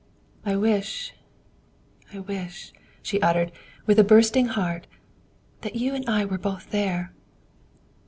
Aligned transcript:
I 0.43 0.55
wish 0.55 1.13
I 2.11 2.21
wish," 2.21 2.73
she 3.03 3.21
uttered, 3.21 3.51
with 3.85 3.99
a 3.99 4.03
bursting 4.03 4.47
heart, 4.47 4.87
"that 5.61 5.75
you 5.75 5.93
and 5.93 6.09
I 6.09 6.25
were 6.25 6.39
both 6.39 6.71
there!" 6.71 7.13